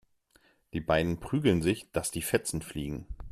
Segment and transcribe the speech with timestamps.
[0.73, 3.05] Die beiden prügeln sich, dass die Fetzen fliegen.